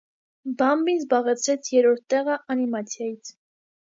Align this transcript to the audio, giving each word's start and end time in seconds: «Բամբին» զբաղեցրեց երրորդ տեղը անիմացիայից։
«Բամբին» 0.59 0.95
զբաղեցրեց 1.01 1.69
երրորդ 1.73 2.01
տեղը 2.13 2.39
անիմացիայից։ 2.55 3.31